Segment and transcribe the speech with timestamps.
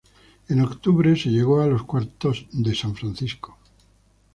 [0.49, 3.59] En octubre, se llegó a los cuartos de San Francisco.